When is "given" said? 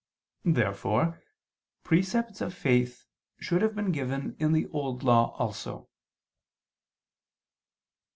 3.91-4.35